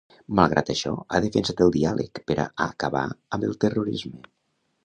[0.37, 3.07] Malgrat això, ha defensat el diàleg per a acabar
[3.37, 4.19] amb el terrorisme.